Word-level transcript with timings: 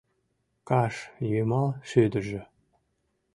Каш 0.67 0.95
йымал 1.31 1.67
шӱдыржӧ 1.89 2.41